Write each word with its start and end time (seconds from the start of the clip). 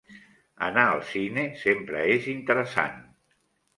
Anar 0.67 0.85
al 0.93 1.03
cine 1.11 1.43
sempre 1.65 2.03
és 2.17 2.29
interessant. 2.33 2.99